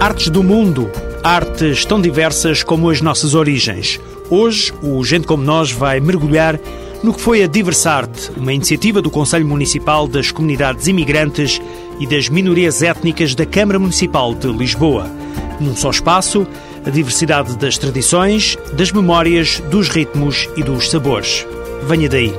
Artes 0.00 0.30
do 0.30 0.42
mundo, 0.42 0.90
artes 1.22 1.84
tão 1.84 2.00
diversas 2.00 2.62
como 2.62 2.90
as 2.90 3.00
nossas 3.00 3.34
origens. 3.34 4.00
Hoje, 4.30 4.72
o 4.82 5.04
Gente 5.04 5.26
Como 5.26 5.42
Nós 5.42 5.70
vai 5.70 6.00
mergulhar 6.00 6.58
no 7.02 7.14
que 7.14 7.20
foi 7.20 7.42
a 7.42 7.46
Diversarte, 7.46 8.30
uma 8.36 8.52
iniciativa 8.52 9.00
do 9.00 9.10
Conselho 9.10 9.46
Municipal 9.46 10.06
das 10.06 10.30
Comunidades 10.30 10.86
Imigrantes 10.86 11.60
e 11.98 12.06
das 12.06 12.28
Minorias 12.28 12.82
Étnicas 12.82 13.34
da 13.34 13.46
Câmara 13.46 13.78
Municipal 13.78 14.34
de 14.34 14.48
Lisboa. 14.48 15.10
Num 15.58 15.74
só 15.74 15.90
espaço, 15.90 16.46
a 16.84 16.90
diversidade 16.90 17.56
das 17.56 17.78
tradições, 17.78 18.56
das 18.72 18.92
memórias, 18.92 19.60
dos 19.70 19.88
ritmos 19.88 20.48
e 20.56 20.62
dos 20.62 20.90
sabores. 20.90 21.46
Venha 21.86 22.08
daí. 22.08 22.32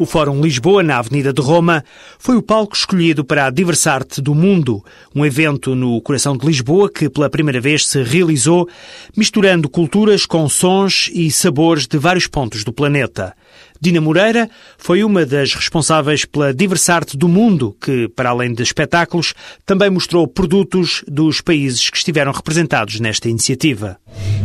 O 0.00 0.06
Fórum 0.06 0.40
Lisboa, 0.40 0.82
na 0.82 0.96
Avenida 0.96 1.30
de 1.30 1.42
Roma, 1.42 1.84
foi 2.18 2.34
o 2.34 2.40
palco 2.40 2.74
escolhido 2.74 3.22
para 3.22 3.44
a 3.44 3.50
Diversarte 3.50 4.22
do 4.22 4.34
Mundo, 4.34 4.82
um 5.14 5.26
evento 5.26 5.74
no 5.74 6.00
coração 6.00 6.34
de 6.34 6.46
Lisboa 6.46 6.90
que 6.90 7.10
pela 7.10 7.28
primeira 7.28 7.60
vez 7.60 7.86
se 7.86 8.02
realizou 8.02 8.66
misturando 9.14 9.68
culturas 9.68 10.24
com 10.24 10.48
sons 10.48 11.10
e 11.12 11.30
sabores 11.30 11.86
de 11.86 11.98
vários 11.98 12.26
pontos 12.26 12.64
do 12.64 12.72
planeta. 12.72 13.36
Dina 13.80 14.00
Moreira 14.00 14.50
foi 14.76 15.02
uma 15.02 15.24
das 15.24 15.54
responsáveis 15.54 16.26
pela 16.26 16.52
Diversarte 16.52 17.16
do 17.16 17.26
Mundo, 17.26 17.74
que, 17.80 18.08
para 18.08 18.28
além 18.28 18.52
de 18.52 18.62
espetáculos, 18.62 19.32
também 19.64 19.88
mostrou 19.88 20.28
produtos 20.28 21.02
dos 21.08 21.40
países 21.40 21.88
que 21.88 21.96
estiveram 21.96 22.30
representados 22.30 23.00
nesta 23.00 23.28
iniciativa. 23.28 23.96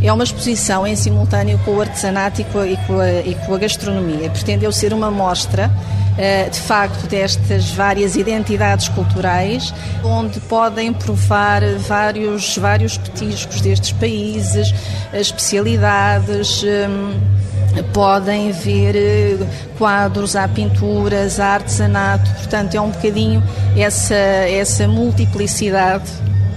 É 0.02 0.14
uma 0.14 0.24
exposição 0.24 0.88
em 0.88 0.96
simultâneo 0.96 1.60
com 1.66 1.76
o 1.76 1.82
artesanato 1.82 2.40
e 2.40 2.44
com 2.46 2.60
a, 2.60 2.68
e 2.68 2.78
com 2.88 3.00
a, 3.00 3.10
e 3.10 3.36
com 3.46 3.54
a 3.54 3.58
gastronomia. 3.58 4.30
Pretendeu 4.30 4.72
ser 4.72 4.94
uma 4.94 5.12
mostra 5.12 5.70
eh, 6.18 6.48
de 6.50 6.60
facto 6.62 7.06
destas 7.08 7.72
várias 7.72 8.16
identidades 8.16 8.88
culturais, 8.88 9.74
onde 10.02 10.40
podem 10.42 10.94
provar 10.94 11.62
vários, 11.80 12.58
vários 12.58 12.98
petiscos 12.98 13.60
destes 13.60 13.92
países, 13.92 14.74
especialidades 15.12 16.64
hum, 16.64 17.20
podem 17.84 18.52
ver 18.52 18.96
eh, 18.96 19.38
quadros, 19.78 20.36
há 20.36 20.48
pinturas, 20.48 21.40
há 21.40 21.54
artesanato, 21.56 22.30
portanto 22.32 22.76
é 22.76 22.82
um 22.82 22.90
bocadinho 22.90 23.44
essa, 23.76 24.16
essa 24.16 24.88
multiplicidade 24.88 26.10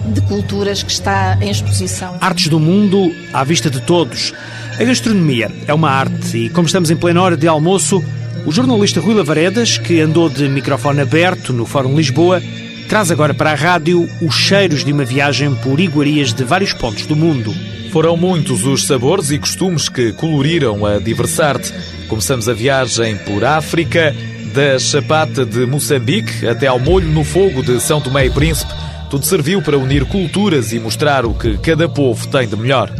de 0.06 0.20
culturas 0.22 0.82
que 0.82 0.90
está 0.90 1.36
em 1.40 1.50
exposição. 1.50 2.16
Artes 2.20 2.48
do 2.48 2.58
mundo 2.58 3.14
à 3.32 3.44
vista 3.44 3.70
de 3.70 3.80
todos. 3.80 4.32
A 4.78 4.84
gastronomia 4.84 5.50
é 5.66 5.74
uma 5.74 5.90
arte 5.90 6.36
e, 6.36 6.48
como 6.48 6.66
estamos 6.66 6.90
em 6.90 6.96
plena 6.96 7.20
hora 7.20 7.36
de 7.36 7.48
almoço, 7.48 8.02
o 8.46 8.52
jornalista 8.52 9.00
Rui 9.00 9.14
Lavaredas, 9.14 9.76
que 9.76 10.00
andou 10.00 10.28
de 10.28 10.48
microfone 10.48 11.00
aberto 11.00 11.52
no 11.52 11.66
Fórum 11.66 11.96
Lisboa, 11.96 12.40
traz 12.88 13.10
agora 13.10 13.34
para 13.34 13.52
a 13.52 13.54
rádio 13.54 14.08
os 14.22 14.34
cheiros 14.34 14.82
de 14.82 14.92
uma 14.92 15.04
viagem 15.04 15.54
por 15.56 15.78
iguarias 15.78 16.32
de 16.32 16.42
vários 16.42 16.72
pontos 16.72 17.04
do 17.04 17.14
mundo. 17.14 17.54
Foram 17.92 18.16
muitos 18.16 18.64
os 18.64 18.86
sabores 18.86 19.30
e 19.30 19.38
costumes 19.38 19.90
que 19.90 20.12
coloriram 20.12 20.86
a 20.86 20.98
Diversarte. 20.98 21.72
Começamos 22.08 22.48
a 22.48 22.54
viagem 22.54 23.16
por 23.18 23.44
África, 23.44 24.14
da 24.54 24.78
chapata 24.78 25.44
de 25.44 25.66
Moçambique 25.66 26.46
até 26.48 26.66
ao 26.66 26.78
molho 26.78 27.08
no 27.08 27.24
fogo 27.24 27.62
de 27.62 27.78
São 27.78 28.00
Tomé 28.00 28.26
e 28.26 28.30
Príncipe. 28.30 28.72
Tudo 29.10 29.26
serviu 29.26 29.60
para 29.60 29.76
unir 29.76 30.06
culturas 30.06 30.72
e 30.72 30.78
mostrar 30.78 31.26
o 31.26 31.34
que 31.34 31.58
cada 31.58 31.88
povo 31.88 32.26
tem 32.28 32.48
de 32.48 32.56
melhor. 32.56 32.90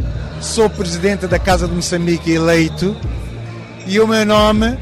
Sou 0.40 0.68
presidente 0.68 1.26
da 1.26 1.38
Casa 1.38 1.66
de 1.66 1.74
Moçambique 1.74 2.30
eleito 2.30 2.94
e 3.86 3.98
o 3.98 4.06
meu 4.06 4.26
nome 4.26 4.76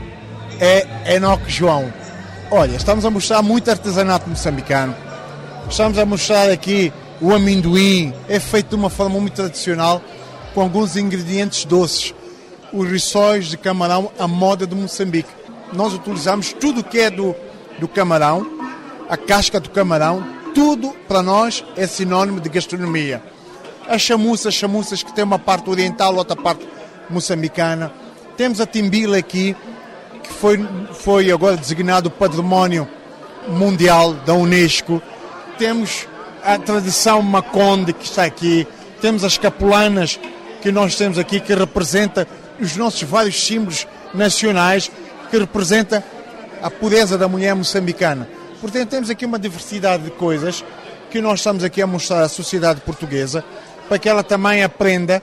é 0.60 1.14
Enoque 1.14 1.50
João. 1.50 2.05
Olha, 2.50 2.76
estamos 2.76 3.04
a 3.04 3.10
mostrar 3.10 3.42
muito 3.42 3.68
artesanato 3.68 4.30
moçambicano. 4.30 4.94
Estamos 5.68 5.98
a 5.98 6.06
mostrar 6.06 6.48
aqui 6.48 6.92
o 7.20 7.34
amendoim 7.34 8.14
é 8.28 8.38
feito 8.38 8.68
de 8.68 8.74
uma 8.76 8.88
forma 8.88 9.18
muito 9.18 9.34
tradicional, 9.34 10.00
com 10.54 10.60
alguns 10.60 10.96
ingredientes 10.96 11.64
doces. 11.64 12.14
Os 12.72 12.88
rissóis 12.88 13.46
de 13.46 13.56
camarão, 13.56 14.12
a 14.16 14.28
moda 14.28 14.64
de 14.64 14.76
Moçambique. 14.76 15.28
Nós 15.72 15.92
utilizamos 15.92 16.52
tudo 16.52 16.84
que 16.84 17.00
é 17.00 17.10
do, 17.10 17.34
do 17.80 17.88
camarão, 17.88 18.46
a 19.08 19.16
casca 19.16 19.58
do 19.58 19.70
camarão, 19.70 20.24
tudo 20.54 20.94
para 21.08 21.22
nós 21.22 21.64
é 21.76 21.84
sinónimo 21.86 22.40
de 22.40 22.48
gastronomia. 22.48 23.22
As 23.88 24.02
chamuças, 24.02 24.54
chamuças 24.54 25.02
que 25.02 25.12
tem 25.12 25.24
uma 25.24 25.38
parte 25.38 25.68
oriental, 25.68 26.14
outra 26.14 26.36
parte 26.36 26.66
moçambicana. 27.10 27.92
Temos 28.36 28.60
a 28.60 28.66
timbila 28.66 29.16
aqui, 29.16 29.56
que 30.26 30.34
foi, 30.34 30.68
foi 30.92 31.30
agora 31.30 31.56
designado 31.56 32.10
Património 32.10 32.88
Mundial 33.48 34.14
da 34.14 34.34
Unesco. 34.34 35.00
Temos 35.58 36.06
a 36.44 36.58
tradição 36.58 37.22
Maconde 37.22 37.92
que 37.92 38.04
está 38.04 38.24
aqui, 38.24 38.66
temos 39.00 39.24
as 39.24 39.38
capulanas 39.38 40.18
que 40.60 40.70
nós 40.72 40.96
temos 40.96 41.18
aqui, 41.18 41.40
que 41.40 41.54
representa 41.54 42.26
os 42.60 42.76
nossos 42.76 43.02
vários 43.02 43.44
símbolos 43.46 43.86
nacionais, 44.12 44.90
que 45.30 45.38
representa 45.38 46.04
a 46.62 46.70
pureza 46.70 47.16
da 47.16 47.28
mulher 47.28 47.54
moçambicana. 47.54 48.28
Portanto, 48.60 48.88
temos 48.88 49.10
aqui 49.10 49.24
uma 49.24 49.38
diversidade 49.38 50.04
de 50.04 50.10
coisas 50.10 50.64
que 51.10 51.20
nós 51.20 51.40
estamos 51.40 51.62
aqui 51.62 51.80
a 51.82 51.86
mostrar 51.86 52.22
à 52.22 52.28
sociedade 52.28 52.80
portuguesa, 52.80 53.44
para 53.88 53.98
que 53.98 54.08
ela 54.08 54.22
também 54.22 54.62
aprenda 54.62 55.22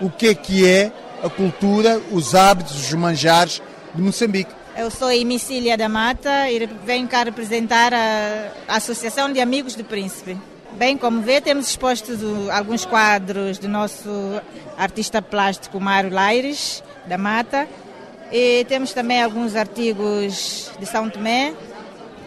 o 0.00 0.08
que 0.08 0.28
é 0.28 0.34
que 0.34 0.66
é 0.66 0.90
a 1.22 1.28
cultura, 1.28 2.00
os 2.10 2.34
hábitos, 2.34 2.76
os 2.76 2.92
manjares 2.94 3.60
de 3.94 4.02
Moçambique. 4.02 4.50
Eu 4.76 4.90
sou 4.90 5.10
Emicília 5.10 5.76
da 5.76 5.88
Mata 5.88 6.50
e 6.50 6.66
venho 6.84 7.06
cá 7.06 7.24
representar 7.24 7.92
a 7.92 8.76
Associação 8.76 9.32
de 9.32 9.40
Amigos 9.40 9.74
do 9.74 9.84
Príncipe. 9.84 10.36
Bem, 10.72 10.96
como 10.96 11.20
vê, 11.20 11.40
temos 11.40 11.68
expostos 11.68 12.20
alguns 12.50 12.86
quadros 12.86 13.58
do 13.58 13.68
nosso 13.68 14.08
artista 14.78 15.20
plástico 15.20 15.78
Mário 15.78 16.10
Laires, 16.10 16.82
da 17.06 17.18
Mata, 17.18 17.68
e 18.32 18.64
temos 18.66 18.94
também 18.94 19.22
alguns 19.22 19.54
artigos 19.54 20.70
de 20.78 20.86
São 20.86 21.10
Tomé 21.10 21.52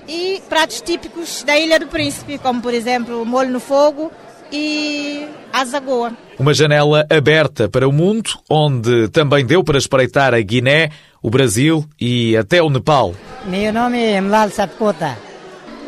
e 0.08 0.44
pratos 0.48 0.82
típicos 0.82 1.42
da 1.42 1.58
Ilha 1.58 1.80
do 1.80 1.88
Príncipe, 1.88 2.38
como 2.38 2.62
por 2.62 2.76
exemplo 2.76 3.24
o 3.24 3.26
molho 3.26 3.50
no 3.50 3.60
fogo 3.60 4.12
e 4.52 5.28
zagoa. 5.64 6.12
Uma 6.38 6.54
janela 6.54 7.06
aberta 7.10 7.70
para 7.70 7.88
o 7.88 7.92
mundo, 7.92 8.32
onde 8.50 9.08
também 9.10 9.46
deu 9.46 9.64
para 9.64 9.78
espreitar 9.78 10.34
a 10.34 10.42
Guiné, 10.42 10.90
o 11.22 11.30
Brasil 11.30 11.86
e 12.02 12.36
até 12.36 12.62
o 12.62 12.70
Nepal. 12.70 13.14
Meu 13.46 13.72
nome 13.72 14.04
é 14.04 14.20
Mlal 14.20 14.50
Sapkota. 14.50 15.18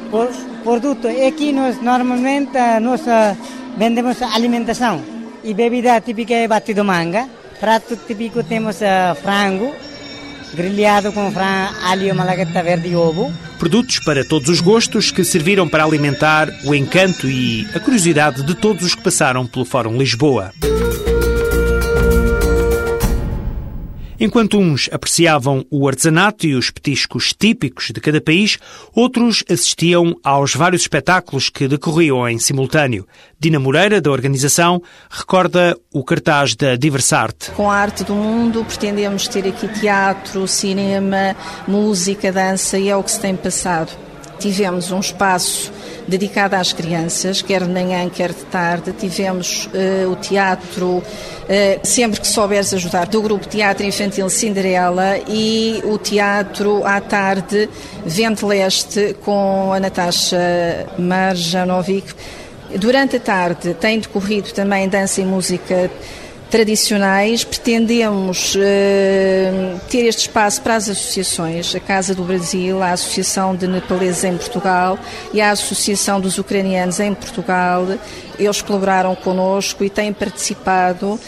Por, 0.10 0.30
produto, 0.64 1.08
aqui 1.28 1.52
nós 1.52 1.82
normalmente 1.82 2.52
nós 2.82 3.02
vendemos 3.78 4.22
alimentação 4.22 5.04
e 5.44 5.54
bebida 5.54 6.00
típica 6.02 6.34
é 6.34 6.48
batido 6.48 6.84
manga. 6.84 7.28
Prato 7.60 7.96
típico 7.96 8.44
temos 8.44 8.82
uh, 8.82 9.16
frango, 9.22 9.74
grelhado 10.54 11.12
com 11.12 11.32
frango, 11.32 11.76
alho, 11.84 12.16
malagueta 12.16 12.64
verde 12.64 12.90
e 12.90 12.96
ovo. 12.96 13.34
Produtos 13.60 14.00
para 14.00 14.24
todos 14.24 14.50
os 14.50 14.62
gostos 14.62 15.12
que 15.12 15.24
serviram 15.24 15.68
para 15.68 15.84
alimentar 15.84 16.50
o 16.66 16.74
encanto 16.74 17.28
e 17.28 17.68
a 17.74 17.80
curiosidade 17.80 18.44
de 18.44 18.56
todos 18.56 18.84
os 18.84 18.96
que 18.96 19.02
passaram 19.02 19.46
pelo 19.46 19.66
Fórum 19.66 19.98
Lisboa. 19.98 20.54
Enquanto 24.20 24.58
uns 24.58 24.90
apreciavam 24.92 25.64
o 25.70 25.88
artesanato 25.88 26.48
e 26.48 26.56
os 26.56 26.72
petiscos 26.72 27.34
típicos 27.38 27.92
de 27.94 28.02
cada 28.02 28.20
país, 28.20 28.58
outros 28.96 29.44
assistiam 29.48 30.16
aos 30.24 30.56
vários 30.56 30.82
espetáculos 30.82 31.50
que 31.52 31.68
decorriam 31.68 32.28
em 32.28 32.40
simultâneo. 32.40 33.08
Dina 33.40 33.60
Moreira, 33.60 34.02
da 34.02 34.10
organização, 34.10 34.82
recorda 35.08 35.78
o 35.94 36.04
cartaz 36.04 36.56
da 36.56 36.76
Diversarte. 36.76 37.52
Com 37.52 37.70
a 37.70 37.76
arte 37.76 38.04
do 38.04 38.16
mundo, 38.16 38.66
pretendemos 38.66 39.28
ter 39.28 39.48
aqui 39.48 39.68
teatro, 39.68 40.48
cinema, 40.48 41.36
música, 41.68 42.32
dança 42.32 42.80
e 42.80 42.90
é 42.90 42.96
o 42.96 43.04
que 43.04 43.12
se 43.12 43.20
tem 43.20 43.36
passado. 43.36 43.92
Tivemos 44.40 44.92
um 44.92 45.00
espaço 45.00 45.72
dedicada 46.08 46.58
às 46.58 46.72
crianças, 46.72 47.42
quer 47.42 47.64
de 47.64 47.70
manhã, 47.70 48.10
quer 48.10 48.30
de 48.30 48.46
tarde. 48.46 48.94
Tivemos 48.94 49.68
uh, 49.68 50.12
o 50.12 50.16
teatro, 50.16 50.98
uh, 50.98 51.04
sempre 51.84 52.22
que 52.22 52.28
souberes 52.28 52.74
ajudar, 52.74 53.08
do 53.08 53.22
grupo 53.22 53.48
Teatro 53.48 53.86
Infantil 53.86 54.30
Cinderela 54.30 55.18
e 55.28 55.82
o 55.84 55.98
teatro 55.98 56.86
à 56.86 57.02
tarde 57.02 57.70
Vente 58.06 58.46
Leste 58.46 59.16
com 59.24 59.74
a 59.74 59.80
Natasha 59.80 60.88
Marjanovic. 60.98 62.14
Durante 62.76 63.16
a 63.16 63.20
tarde 63.20 63.74
tem 63.74 64.00
decorrido 64.00 64.52
também 64.52 64.90
dança 64.90 65.22
e 65.22 65.26
música 65.26 65.90
tradicionais, 66.50 67.44
pretendemos 67.44 68.56
uh, 68.56 69.80
ter 69.90 70.06
este 70.06 70.22
espaço 70.22 70.62
para 70.62 70.76
as 70.76 70.90
associações, 70.90 71.76
a 71.76 71.80
Casa 71.80 72.16
do 72.16 72.24
Brasil, 72.24 72.82
a 72.82 72.92
Associação 72.92 73.56
de 73.56 73.68
Nepaleses 73.68 74.24
em 74.24 74.38
Portugal 74.38 74.98
e 75.34 75.42
a 75.42 75.52
Associação 75.52 76.20
dos 76.20 76.38
Ucranianos 76.38 77.00
em 77.00 77.14
Portugal. 77.14 77.86
Eles 78.40 78.62
colaboraram 78.62 79.16
connosco 79.16 79.84
e 79.84 79.90
têm 79.90 80.14
participado. 80.14 81.20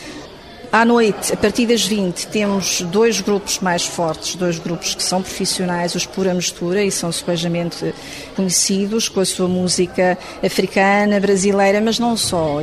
À 0.71 0.85
noite, 0.85 1.33
a 1.33 1.35
partir 1.35 1.65
das 1.65 1.83
20, 1.83 2.27
temos 2.27 2.81
dois 2.81 3.19
grupos 3.21 3.57
mais 3.57 3.85
fortes, 3.85 4.35
dois 4.35 4.59
grupos 4.59 4.93
que 4.93 5.01
são 5.01 5.19
profissionais, 5.19 5.95
os 5.95 6.05
Pura 6.05 6.31
Mistura, 6.31 6.83
e 6.83 6.91
são 6.91 7.11
suavemente 7.11 7.91
conhecidos 8.35 9.09
com 9.09 9.19
a 9.19 9.25
sua 9.25 9.47
música 9.47 10.15
africana, 10.45 11.19
brasileira, 11.19 11.81
mas 11.81 11.97
não 11.97 12.15
só. 12.15 12.61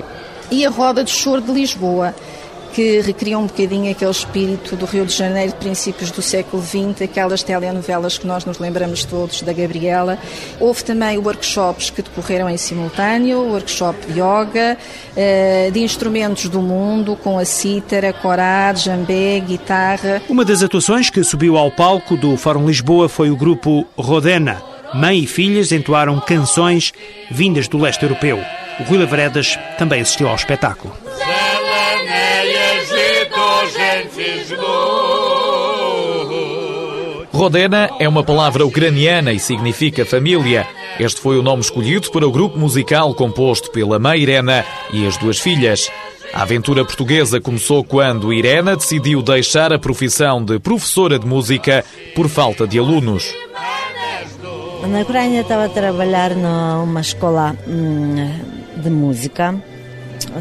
E 0.52 0.64
a 0.64 0.70
Roda 0.70 1.02
de 1.02 1.10
Choro 1.10 1.42
de 1.42 1.50
Lisboa, 1.50 2.14
que 2.76 3.00
recriam 3.00 3.40
um 3.40 3.46
bocadinho 3.46 3.90
aquele 3.90 4.10
espírito 4.10 4.76
do 4.76 4.84
Rio 4.84 5.06
de 5.06 5.14
Janeiro 5.14 5.52
de 5.52 5.56
princípios 5.56 6.10
do 6.10 6.20
século 6.20 6.62
XX, 6.62 7.00
aquelas 7.04 7.42
telenovelas 7.42 8.18
que 8.18 8.26
nós 8.26 8.44
nos 8.44 8.58
lembramos 8.58 9.02
todos 9.02 9.40
da 9.40 9.50
Gabriela. 9.54 10.18
Houve 10.60 10.84
também 10.84 11.16
workshops 11.16 11.88
que 11.88 12.02
decorreram 12.02 12.50
em 12.50 12.58
simultâneo, 12.58 13.38
workshop 13.44 14.12
de 14.12 14.20
yoga, 14.20 14.76
eh, 15.16 15.70
de 15.72 15.80
instrumentos 15.80 16.50
do 16.50 16.60
mundo, 16.60 17.16
com 17.16 17.38
a 17.38 17.46
cítara, 17.46 18.12
corá, 18.12 18.74
jambé, 18.74 19.40
guitarra. 19.40 20.20
Uma 20.28 20.44
das 20.44 20.62
atuações 20.62 21.08
que 21.08 21.24
subiu 21.24 21.56
ao 21.56 21.70
palco 21.70 22.14
do 22.14 22.36
Fórum 22.36 22.66
Lisboa 22.66 23.08
foi 23.08 23.30
o 23.30 23.36
grupo 23.36 23.86
Rodena. 23.96 24.62
Mãe 24.92 25.20
e 25.20 25.26
filhas 25.26 25.72
entoaram 25.72 26.20
canções 26.20 26.92
vindas 27.30 27.68
do 27.68 27.78
leste 27.78 28.02
europeu. 28.02 28.38
O 28.78 28.82
Rui 28.82 28.98
Lavredas 28.98 29.58
também 29.78 30.02
assistiu 30.02 30.28
ao 30.28 30.34
espetáculo. 30.34 30.94
Rodena 37.32 37.90
é 37.98 38.08
uma 38.08 38.24
palavra 38.24 38.64
ucraniana 38.64 39.32
e 39.32 39.38
significa 39.38 40.06
família. 40.06 40.66
Este 40.98 41.20
foi 41.20 41.38
o 41.38 41.42
nome 41.42 41.60
escolhido 41.60 42.10
para 42.10 42.26
o 42.26 42.30
grupo 42.32 42.58
musical 42.58 43.14
composto 43.14 43.70
pela 43.70 43.98
mãe 43.98 44.20
Irena 44.20 44.64
e 44.92 45.06
as 45.06 45.16
duas 45.18 45.38
filhas. 45.38 45.90
A 46.32 46.42
aventura 46.42 46.84
portuguesa 46.84 47.40
começou 47.40 47.84
quando 47.84 48.32
Irena 48.32 48.76
decidiu 48.76 49.22
deixar 49.22 49.72
a 49.72 49.78
profissão 49.78 50.42
de 50.42 50.58
professora 50.58 51.18
de 51.18 51.26
música 51.26 51.84
por 52.14 52.28
falta 52.28 52.66
de 52.66 52.78
alunos. 52.78 53.34
Na 54.88 55.00
Ucrânia 55.00 55.42
estava 55.42 55.66
a 55.66 55.68
trabalhar 55.68 56.34
numa 56.34 57.00
escola 57.00 57.56
hum, 57.66 58.14
de 58.76 58.88
música. 58.90 59.54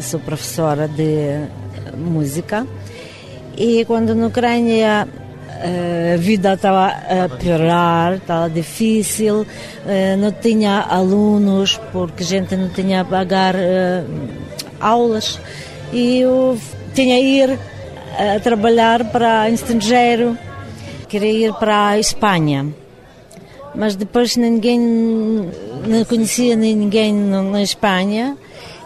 Sou 0.00 0.20
professora 0.20 0.88
de 0.88 1.46
música 1.96 2.66
e 3.56 3.84
quando 3.84 4.14
na 4.14 4.26
Ucrânia 4.26 5.08
eh, 5.62 6.14
a 6.14 6.16
vida 6.18 6.54
estava 6.54 6.88
a 6.88 7.28
piorar, 7.28 8.14
estava 8.14 8.50
difícil, 8.50 9.46
eh, 9.86 10.16
não 10.16 10.32
tinha 10.32 10.80
alunos 10.80 11.80
porque 11.92 12.22
a 12.22 12.26
gente 12.26 12.54
não 12.56 12.68
tinha 12.68 13.00
a 13.00 13.04
pagar 13.04 13.54
eh, 13.54 14.04
aulas 14.80 15.40
e 15.92 16.18
eu 16.20 16.58
tinha 16.94 17.18
ir 17.18 17.58
a 18.18 18.40
trabalhar 18.40 19.04
para 19.10 19.48
estrangeiro, 19.50 20.36
queria 21.08 21.48
ir 21.48 21.52
para 21.54 21.88
a 21.88 21.98
Espanha. 21.98 22.66
Mas 23.74 23.94
depois 23.94 24.36
ninguém, 24.36 24.80
não 24.80 26.04
conhecia 26.06 26.56
ninguém 26.56 27.12
na 27.12 27.62
Espanha 27.62 28.36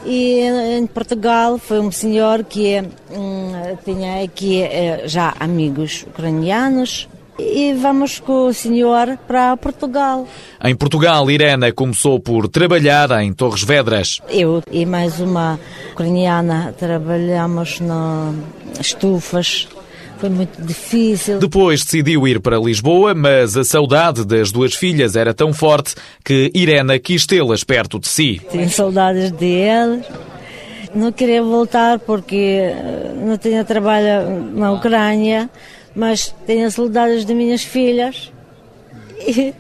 e 0.04 0.40
em 0.78 0.86
Portugal 0.86 1.58
foi 1.58 1.80
um 1.80 1.90
senhor 1.90 2.44
que 2.44 2.80
hum, 3.10 3.52
tinha 3.84 4.22
aqui 4.24 4.62
eh, 4.62 5.02
já 5.06 5.34
amigos 5.38 6.04
ucranianos 6.08 7.08
e 7.38 7.72
vamos 7.72 8.20
com 8.20 8.46
o 8.46 8.54
senhor 8.54 9.18
para 9.26 9.56
Portugal. 9.56 10.26
Em 10.62 10.74
Portugal, 10.74 11.30
Irena 11.30 11.72
começou 11.72 12.20
por 12.20 12.48
trabalhar 12.48 13.10
em 13.22 13.32
Torres 13.32 13.62
Vedras. 13.62 14.20
Eu 14.28 14.62
e 14.70 14.84
mais 14.84 15.20
uma 15.20 15.58
ucraniana 15.92 16.74
trabalhamos 16.78 17.80
nas 17.80 18.34
estufas 18.80 19.68
foi 20.20 20.28
muito 20.28 20.60
difícil. 20.60 21.38
Depois 21.38 21.82
decidiu 21.82 22.28
ir 22.28 22.40
para 22.40 22.58
Lisboa, 22.58 23.14
mas 23.14 23.56
a 23.56 23.64
saudade 23.64 24.24
das 24.24 24.52
duas 24.52 24.74
filhas 24.74 25.16
era 25.16 25.32
tão 25.32 25.52
forte 25.52 25.94
que 26.22 26.50
Irena 26.54 26.98
quis 26.98 27.24
tê-las 27.24 27.64
perto 27.64 27.98
de 27.98 28.06
si. 28.06 28.40
Tenho 28.50 28.68
saudades 28.68 29.30
deles. 29.32 30.04
Não 30.94 31.10
queria 31.10 31.42
voltar 31.42 31.98
porque 32.00 32.36
eh, 32.36 33.12
não 33.16 33.38
tinha 33.38 33.64
trabalho 33.64 34.52
na 34.54 34.72
Ucrânia, 34.72 35.48
mas 35.94 36.34
tenho 36.46 36.70
saudades 36.70 37.24
de 37.24 37.32
minhas 37.32 37.62
filhas. 37.62 38.30
E 39.26 39.54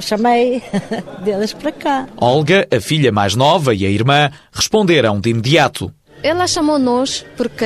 chamei 0.00 0.62
delas 1.24 1.52
para 1.54 1.72
cá. 1.72 2.08
Olga, 2.16 2.66
a 2.70 2.80
filha 2.80 3.10
mais 3.10 3.34
nova 3.34 3.74
e 3.74 3.86
a 3.86 3.88
irmã 3.88 4.30
responderam 4.52 5.18
de 5.18 5.30
imediato. 5.30 5.92
Ela 6.22 6.46
chamou-nos 6.46 7.24
porque 7.36 7.64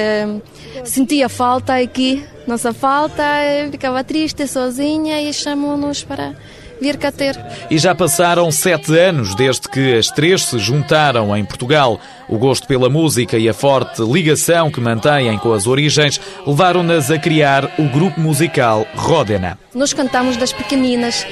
sentia 0.84 1.28
falta 1.28 1.76
aqui, 1.76 2.25
nossa 2.46 2.72
falta, 2.72 3.22
ficava 3.70 4.04
triste, 4.04 4.46
sozinha 4.46 5.22
e 5.22 5.32
chamou-nos 5.32 6.02
para 6.04 6.34
vir 6.82 6.96
cá 6.96 7.11
ter. 7.11 7.38
E 7.70 7.79
já 7.79 7.94
passaram 7.94 8.50
sete 8.50 8.99
anos 8.99 9.34
desde 9.34 9.69
que 9.69 9.96
as 9.96 10.08
três 10.08 10.43
se 10.43 10.58
juntaram 10.58 11.34
em 11.37 11.44
Portugal. 11.44 12.00
O 12.29 12.38
gosto 12.38 12.67
pela 12.67 12.88
música 12.88 13.38
e 13.38 13.49
a 13.49 13.55
forte 13.55 14.02
ligação 14.02 14.70
que 14.70 14.81
mantêm 14.81 15.38
com 15.38 15.52
as 15.52 15.67
origens 15.67 16.20
levaram-nas 16.46 17.11
a 17.11 17.19
criar 17.19 17.70
o 17.79 17.84
grupo 17.84 18.20
musical 18.20 18.87
Ródena. 18.94 19.58
Nós 19.75 19.93
cantamos 19.93 20.37
das 20.37 20.52
pequeninas, 20.52 21.26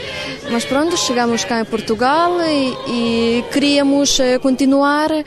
mas 0.51 0.65
pronto, 0.65 0.97
chegamos 0.97 1.45
cá 1.45 1.61
em 1.61 1.65
Portugal 1.65 2.33
e, 2.43 2.77
e 2.89 3.45
queríamos 3.53 4.19
eh, 4.19 4.39
continuar 4.39 5.11
eh, 5.11 5.25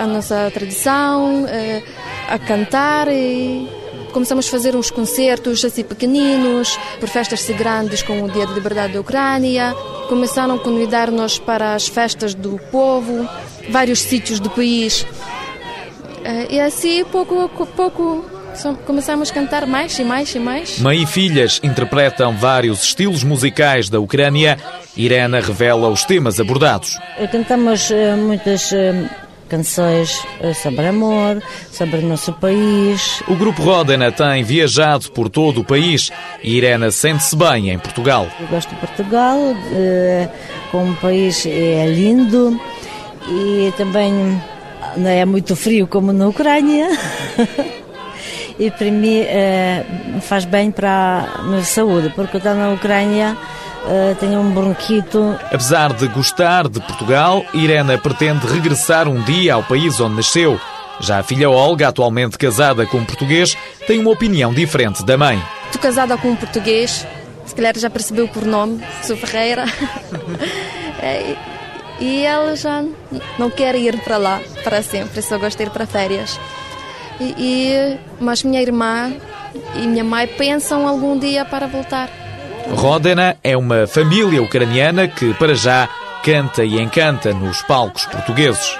a 0.00 0.06
nossa 0.06 0.50
tradição, 0.52 1.46
eh, 1.48 1.82
a 2.28 2.38
cantar 2.38 3.08
e 3.08 3.81
começamos 4.12 4.46
a 4.46 4.50
fazer 4.50 4.76
uns 4.76 4.90
concertos 4.90 5.64
assim 5.64 5.82
pequeninos, 5.82 6.78
por 7.00 7.08
festas 7.08 7.40
assim 7.40 7.54
grandes 7.54 8.02
como 8.02 8.24
o 8.26 8.30
Dia 8.30 8.46
da 8.46 8.52
Liberdade 8.52 8.92
da 8.92 9.00
Ucrânia. 9.00 9.74
Começaram 10.08 10.54
a 10.54 10.58
convidar-nos 10.58 11.38
para 11.38 11.74
as 11.74 11.88
festas 11.88 12.34
do 12.34 12.60
povo, 12.70 13.28
vários 13.70 14.00
sítios 14.00 14.38
do 14.38 14.50
país. 14.50 15.06
E 16.50 16.60
assim, 16.60 17.04
pouco 17.04 17.40
a 17.40 17.48
pouco, 17.66 18.24
começamos 18.86 19.30
a 19.30 19.34
cantar 19.34 19.66
mais 19.66 19.98
e 19.98 20.04
mais 20.04 20.34
e 20.34 20.38
mais. 20.38 20.78
Mãe 20.78 21.02
e 21.02 21.06
filhas 21.06 21.60
interpretam 21.62 22.36
vários 22.36 22.82
estilos 22.82 23.24
musicais 23.24 23.88
da 23.88 23.98
Ucrânia. 23.98 24.58
Irena 24.96 25.40
revela 25.40 25.88
os 25.88 26.04
temas 26.04 26.38
abordados. 26.38 26.98
Cantamos 27.30 27.90
eh, 27.90 28.14
muitas 28.14 28.72
eh, 28.72 29.08
canções 29.52 30.26
eh, 30.40 30.54
sobre 30.54 30.86
amor, 30.86 31.42
sobre 31.70 31.98
o 31.98 32.08
nosso 32.08 32.32
país. 32.32 33.22
O 33.28 33.34
Grupo 33.34 33.62
Rodena 33.62 34.10
tem 34.10 34.42
viajado 34.42 35.12
por 35.12 35.28
todo 35.28 35.60
o 35.60 35.64
país 35.64 36.10
e 36.42 36.56
Irena 36.56 36.90
sente-se 36.90 37.36
bem 37.36 37.68
em 37.68 37.78
Portugal. 37.78 38.26
Eu 38.40 38.46
gosto 38.46 38.70
de 38.70 38.76
Portugal, 38.76 39.38
como 40.70 40.96
país 40.96 41.44
é 41.44 41.86
lindo 41.86 42.58
e 43.28 43.70
também 43.76 44.40
não 44.96 45.10
é 45.10 45.24
muito 45.26 45.54
frio 45.54 45.86
como 45.86 46.14
na 46.14 46.28
Ucrânia. 46.28 46.88
e 48.58 48.70
para 48.70 48.90
mim 48.90 49.18
eh, 49.18 49.84
faz 50.22 50.46
bem 50.46 50.70
para 50.70 51.28
a 51.34 51.42
minha 51.42 51.62
saúde, 51.62 52.10
porque 52.14 52.38
estou 52.38 52.54
na 52.54 52.70
Ucrânia 52.70 53.36
uh, 53.84 54.14
tenho 54.18 54.40
um 54.40 54.50
bronquito. 54.50 55.36
Apesar 55.50 55.92
de 55.92 56.08
gostar 56.08 56.68
de 56.68 56.80
Portugal, 56.80 57.44
Irena 57.54 57.98
pretende 57.98 58.46
regressar 58.46 59.08
um 59.08 59.22
dia 59.22 59.54
ao 59.54 59.62
país 59.62 60.00
onde 60.00 60.16
nasceu. 60.16 60.60
Já 61.00 61.18
a 61.18 61.22
filha 61.22 61.50
Olga, 61.50 61.88
atualmente 61.88 62.38
casada 62.38 62.86
com 62.86 62.98
um 62.98 63.04
português, 63.04 63.56
tem 63.86 63.98
uma 63.98 64.10
opinião 64.10 64.52
diferente 64.52 65.04
da 65.04 65.16
mãe. 65.16 65.42
Estou 65.66 65.80
casada 65.80 66.16
com 66.16 66.28
um 66.28 66.36
português, 66.36 67.06
se 67.46 67.54
calhar 67.54 67.76
já 67.76 67.90
percebeu 67.90 68.28
por 68.28 68.44
nome, 68.44 68.82
sou 69.02 69.16
Ferreira. 69.16 69.64
É, 71.04 71.34
e 71.98 72.24
ela 72.24 72.54
já 72.54 72.84
não 73.36 73.50
quer 73.50 73.74
ir 73.74 73.98
para 74.04 74.16
lá 74.16 74.40
para 74.62 74.84
sempre, 74.84 75.20
só 75.20 75.36
gosta 75.36 75.64
de 75.64 75.68
ir 75.68 75.72
para 75.72 75.84
férias. 75.84 76.38
E, 77.18 77.34
e, 77.36 77.98
mas 78.20 78.44
minha 78.44 78.62
irmã 78.62 79.12
e 79.74 79.86
minha 79.86 80.04
mãe 80.04 80.28
pensam 80.28 80.86
algum 80.86 81.18
dia 81.18 81.44
para 81.44 81.66
voltar. 81.66 82.21
Rodena 82.70 83.36
é 83.42 83.56
uma 83.56 83.86
família 83.86 84.42
ucraniana 84.42 85.08
que, 85.08 85.34
para 85.34 85.54
já, 85.54 85.88
canta 86.24 86.64
e 86.64 86.80
encanta 86.80 87.32
nos 87.32 87.62
palcos 87.62 88.06
portugueses. 88.06 88.78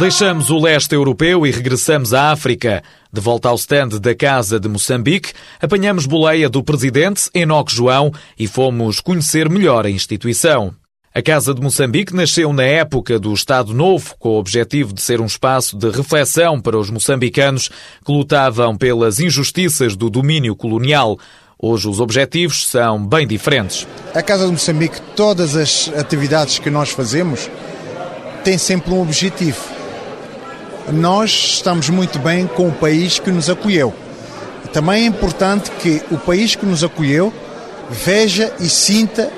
Deixamos 0.00 0.48
o 0.48 0.58
leste 0.58 0.94
europeu 0.94 1.46
e 1.46 1.50
regressamos 1.50 2.14
à 2.14 2.32
África. 2.32 2.82
De 3.12 3.20
volta 3.20 3.50
ao 3.50 3.56
stand 3.56 4.00
da 4.00 4.14
Casa 4.14 4.58
de 4.58 4.66
Moçambique, 4.66 5.34
apanhamos 5.60 6.06
boleia 6.06 6.48
do 6.48 6.62
presidente 6.64 7.28
Enoque 7.34 7.74
João 7.74 8.10
e 8.38 8.46
fomos 8.46 8.98
conhecer 8.98 9.50
melhor 9.50 9.84
a 9.84 9.90
instituição. 9.90 10.74
A 11.12 11.20
Casa 11.20 11.52
de 11.52 11.60
Moçambique 11.60 12.14
nasceu 12.14 12.52
na 12.52 12.62
época 12.62 13.18
do 13.18 13.32
Estado 13.34 13.74
Novo, 13.74 14.14
com 14.18 14.30
o 14.30 14.38
objetivo 14.38 14.92
de 14.92 15.02
ser 15.02 15.20
um 15.20 15.26
espaço 15.26 15.76
de 15.76 15.90
reflexão 15.90 16.60
para 16.60 16.78
os 16.78 16.88
moçambicanos 16.88 17.68
que 18.04 18.12
lutavam 18.12 18.76
pelas 18.76 19.18
injustiças 19.18 19.96
do 19.96 20.08
domínio 20.08 20.54
colonial. 20.54 21.18
Hoje 21.58 21.88
os 21.88 22.00
objetivos 22.00 22.66
são 22.66 23.04
bem 23.04 23.26
diferentes. 23.26 23.86
A 24.14 24.22
Casa 24.22 24.46
de 24.46 24.52
Moçambique, 24.52 25.00
todas 25.16 25.56
as 25.56 25.90
atividades 25.96 26.58
que 26.58 26.70
nós 26.70 26.90
fazemos, 26.90 27.50
têm 28.44 28.56
sempre 28.56 28.92
um 28.92 29.02
objetivo 29.02 29.80
nós 30.92 31.30
estamos 31.30 31.88
muito 31.88 32.18
bem 32.18 32.46
com 32.46 32.68
o 32.68 32.72
país 32.72 33.18
que 33.18 33.30
nos 33.30 33.48
acolheu. 33.48 33.94
Também 34.72 35.04
é 35.04 35.06
importante 35.06 35.70
que 35.70 36.02
o 36.10 36.18
país 36.18 36.54
que 36.54 36.66
nos 36.66 36.82
acolheu 36.82 37.32
veja 37.88 38.52
e 38.60 38.68
sinta 38.68 39.30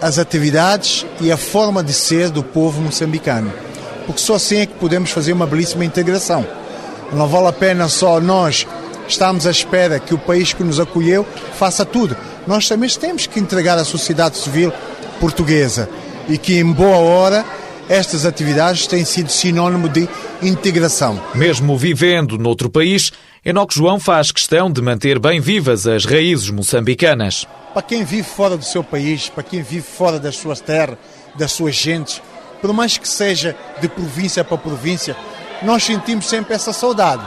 as 0.00 0.18
atividades 0.18 1.06
e 1.20 1.30
a 1.30 1.36
forma 1.36 1.82
de 1.82 1.92
ser 1.92 2.30
do 2.30 2.42
povo 2.42 2.80
moçambicano. 2.80 3.52
Porque 4.06 4.20
só 4.20 4.34
assim 4.34 4.58
é 4.58 4.66
que 4.66 4.74
podemos 4.74 5.10
fazer 5.10 5.32
uma 5.32 5.46
belíssima 5.46 5.84
integração. 5.84 6.46
Não 7.12 7.26
vale 7.26 7.48
a 7.48 7.52
pena 7.52 7.88
só 7.88 8.20
nós 8.20 8.66
estarmos 9.08 9.46
à 9.46 9.50
espera 9.50 9.98
que 9.98 10.14
o 10.14 10.18
país 10.18 10.52
que 10.52 10.64
nos 10.64 10.80
acolheu 10.80 11.26
faça 11.58 11.84
tudo. 11.84 12.16
Nós 12.46 12.68
também 12.68 12.88
temos 12.90 13.26
que 13.26 13.40
entregar 13.40 13.78
à 13.78 13.84
sociedade 13.84 14.36
civil 14.36 14.72
portuguesa 15.20 15.88
e 16.28 16.36
que 16.36 16.58
em 16.58 16.72
boa 16.72 16.96
hora 16.96 17.44
estas 17.88 18.24
atividades 18.24 18.86
têm 18.86 19.04
sido 19.04 19.30
sinónimo 19.30 19.88
de 19.88 20.08
integração. 20.42 21.22
Mesmo 21.34 21.76
vivendo 21.76 22.38
noutro 22.38 22.70
país, 22.70 23.12
Enoque 23.44 23.74
João 23.74 24.00
faz 24.00 24.32
questão 24.32 24.70
de 24.70 24.80
manter 24.80 25.18
bem 25.18 25.40
vivas 25.40 25.86
as 25.86 26.04
raízes 26.04 26.48
moçambicanas. 26.50 27.46
Para 27.74 27.82
quem 27.82 28.04
vive 28.04 28.22
fora 28.22 28.56
do 28.56 28.64
seu 28.64 28.84
país, 28.84 29.28
para 29.28 29.42
quem 29.42 29.60
vive 29.60 29.82
fora 29.82 30.20
das 30.20 30.36
suas 30.36 30.60
terras, 30.60 30.96
das 31.34 31.50
suas 31.50 31.74
gentes, 31.74 32.22
por 32.62 32.72
mais 32.72 32.96
que 32.96 33.08
seja 33.08 33.56
de 33.80 33.88
província 33.88 34.44
para 34.44 34.56
província, 34.56 35.16
nós 35.60 35.82
sentimos 35.82 36.26
sempre 36.26 36.54
essa 36.54 36.72
saudade. 36.72 37.22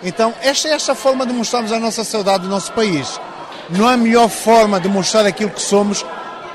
Então, 0.00 0.32
esta 0.40 0.68
é 0.68 0.72
esta 0.72 0.94
forma 0.94 1.26
de 1.26 1.32
mostrarmos 1.32 1.72
a 1.72 1.80
nossa 1.80 2.04
saudade 2.04 2.44
do 2.44 2.48
nosso 2.48 2.72
país. 2.72 3.20
Não 3.70 3.88
há 3.88 3.96
melhor 3.96 4.28
forma 4.28 4.78
de 4.78 4.88
mostrar 4.88 5.26
aquilo 5.26 5.50
que 5.50 5.60
somos, 5.60 6.06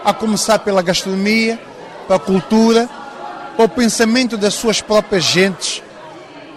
a 0.05 0.13
começar 0.13 0.59
pela 0.59 0.81
gastronomia, 0.81 1.59
pela 2.07 2.19
cultura, 2.19 2.89
para 3.57 3.65
o 3.65 3.69
pensamento 3.69 4.37
das 4.37 4.53
suas 4.53 4.81
próprias 4.81 5.25
gentes 5.25 5.83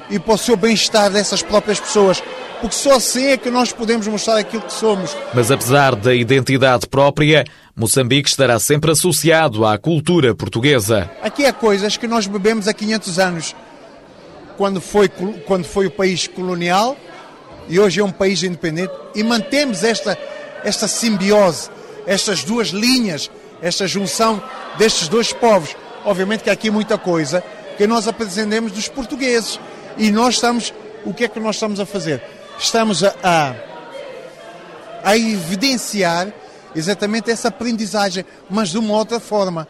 e 0.08 0.20
para 0.20 0.34
o 0.34 0.38
seu 0.38 0.56
bem-estar 0.56 1.10
dessas 1.10 1.42
próprias 1.42 1.80
pessoas. 1.80 2.22
Porque 2.60 2.76
só 2.76 2.96
assim 2.96 3.26
é 3.26 3.36
que 3.36 3.50
nós 3.50 3.72
podemos 3.72 4.06
mostrar 4.06 4.36
aquilo 4.36 4.62
que 4.62 4.72
somos. 4.72 5.16
Mas 5.32 5.50
apesar 5.50 5.96
da 5.96 6.14
identidade 6.14 6.86
própria, 6.86 7.44
Moçambique 7.74 8.28
estará 8.28 8.58
sempre 8.58 8.90
associado 8.90 9.64
à 9.64 9.78
cultura 9.78 10.34
portuguesa. 10.34 11.10
Aqui 11.22 11.46
há 11.46 11.52
coisas 11.52 11.96
que 11.96 12.06
nós 12.06 12.26
bebemos 12.26 12.68
há 12.68 12.74
500 12.74 13.18
anos, 13.18 13.56
quando 14.58 14.80
foi, 14.80 15.08
quando 15.46 15.64
foi 15.64 15.86
o 15.86 15.90
país 15.90 16.26
colonial 16.26 16.96
e 17.66 17.78
hoje 17.78 18.00
é 18.00 18.04
um 18.04 18.10
país 18.10 18.42
independente, 18.42 18.92
e 19.14 19.22
mantemos 19.22 19.84
esta, 19.84 20.18
esta 20.64 20.88
simbiose, 20.88 21.70
estas 22.06 22.42
duas 22.42 22.68
linhas, 22.68 23.30
esta 23.62 23.86
junção 23.86 24.42
destes 24.76 25.08
dois 25.08 25.32
povos. 25.32 25.74
Obviamente 26.04 26.42
que 26.42 26.50
há 26.50 26.52
aqui 26.52 26.70
muita 26.70 26.98
coisa 26.98 27.42
que 27.78 27.86
nós 27.86 28.06
aprendemos 28.08 28.72
dos 28.72 28.88
portugueses. 28.88 29.58
E 29.96 30.10
nós 30.10 30.34
estamos, 30.34 30.74
o 31.04 31.14
que 31.14 31.24
é 31.24 31.28
que 31.28 31.40
nós 31.40 31.56
estamos 31.56 31.80
a 31.80 31.86
fazer? 31.86 32.22
Estamos 32.60 33.02
a, 33.02 33.14
a, 33.22 33.54
a 35.02 35.16
evidenciar 35.16 36.30
exatamente 36.76 37.30
essa 37.30 37.48
aprendizagem, 37.48 38.22
mas 38.50 38.68
de 38.68 38.76
uma 38.76 38.92
outra 38.98 39.18
forma, 39.18 39.66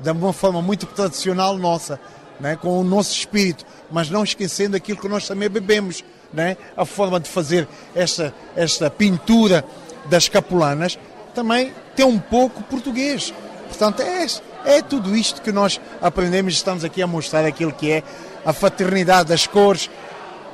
de 0.00 0.10
uma 0.10 0.32
forma 0.32 0.60
muito 0.60 0.84
tradicional 0.86 1.56
nossa, 1.56 2.00
né? 2.40 2.56
com 2.56 2.80
o 2.80 2.82
nosso 2.82 3.12
espírito, 3.12 3.64
mas 3.92 4.10
não 4.10 4.24
esquecendo 4.24 4.76
aquilo 4.76 4.98
que 4.98 5.08
nós 5.08 5.26
também 5.28 5.48
bebemos, 5.48 6.04
né? 6.32 6.56
a 6.76 6.84
forma 6.84 7.20
de 7.20 7.30
fazer 7.30 7.68
esta, 7.94 8.34
esta 8.56 8.90
pintura 8.90 9.64
das 10.06 10.28
capulanas 10.28 10.98
também 11.32 11.72
tem 11.94 12.04
um 12.04 12.18
pouco 12.18 12.60
português. 12.64 13.32
Portanto, 13.68 14.02
é 14.02 14.26
é 14.64 14.82
tudo 14.82 15.16
isto 15.16 15.42
que 15.42 15.52
nós 15.52 15.80
aprendemos 16.00 16.54
e 16.54 16.56
estamos 16.56 16.84
aqui 16.84 17.02
a 17.02 17.06
mostrar 17.06 17.46
aquilo 17.46 17.72
que 17.72 17.90
é 17.90 18.02
a 18.44 18.52
fraternidade 18.52 19.28
das 19.28 19.46
cores, 19.46 19.88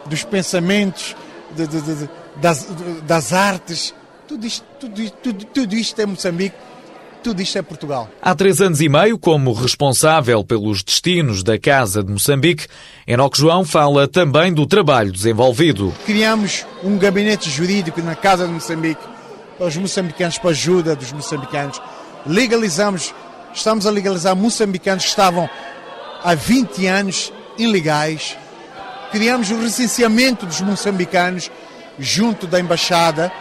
dos 0.05 0.23
pensamentos, 0.23 1.17
de, 1.57 1.67
de, 1.67 1.81
de, 1.81 2.09
das, 2.37 2.67
das, 3.07 3.33
artes. 3.33 3.95
Tudo 4.27 4.47
isto, 4.47 4.65
tudo, 4.79 5.11
tudo, 5.11 5.45
tudo 5.47 5.75
isto 5.75 6.01
é 6.01 6.07
Moçambique, 6.07 6.57
tudo 7.23 7.41
isto 7.41 7.59
é 7.59 7.63
Portugal. 7.63 8.09
Há 8.21 8.35
três 8.35 8.61
anos 8.61 8.81
e 8.81 8.89
meio, 8.89 9.19
como 9.19 9.53
responsável 9.53 10.45
pelos 10.45 10.83
destinos 10.83 11.43
da 11.43 11.59
Casa 11.59 12.03
de 12.03 12.13
Moçambique, 12.13 12.67
Enoque 13.07 13.39
João 13.39 13.65
fala 13.65 14.07
também 14.07 14.53
do 14.53 14.67
trabalho 14.67 15.11
desenvolvido. 15.11 15.95
Criamos 16.05 16.67
um 16.85 16.99
gabinete 16.99 17.49
jurídico 17.49 18.03
na 18.03 18.15
Casa 18.15 18.47
de 18.47 18.53
Moçambique 18.53 19.03
para 19.57 19.67
os 19.67 19.77
moçambicanos, 19.77 20.39
para 20.39 20.51
a 20.51 20.53
ajuda 20.53 20.95
dos 20.95 21.13
moçambicanos. 21.13 21.81
Legalizamos 22.27 23.15
Estamos 23.55 23.87
a 23.87 23.91
legalizar 23.91 24.37
moçambicanos 24.37 25.05
que 25.05 25.11
estavam 25.11 25.49
há 26.23 26.35
20 26.35 26.87
anos 26.87 27.33
ilegais. 27.59 28.37
Criamos 29.11 29.51
o 29.51 29.61
recenseamento 29.61 30.47
dos 30.47 30.61
moçambicanos 30.61 31.51
junto 31.99 32.47
da 32.47 32.61
embaixada. 32.61 33.33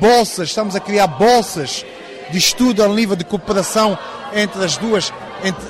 Bolsas, 0.00 0.48
estamos 0.48 0.74
a 0.74 0.80
criar 0.80 1.06
bolsas 1.06 1.84
de 2.30 2.38
estudo 2.38 2.82
a 2.82 2.88
nível 2.88 3.16
de 3.16 3.24
cooperação 3.24 3.98
entre 4.34 4.64
as 4.64 4.76
duas, 4.76 5.12
entre 5.44 5.64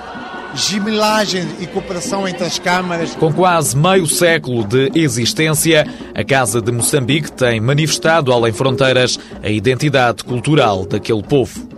gemilagem 0.54 1.46
e 1.60 1.66
cooperação 1.66 2.26
entre 2.26 2.44
as 2.44 2.58
câmaras. 2.58 3.14
Com 3.14 3.32
quase 3.32 3.76
meio 3.76 4.06
século 4.06 4.64
de 4.64 4.90
existência, 4.94 5.86
a 6.14 6.24
Casa 6.24 6.62
de 6.62 6.72
Moçambique 6.72 7.30
tem 7.30 7.60
manifestado 7.60 8.32
além 8.32 8.52
fronteiras 8.52 9.18
a 9.42 9.48
identidade 9.48 10.24
cultural 10.24 10.86
daquele 10.86 11.22
povo 11.22 11.75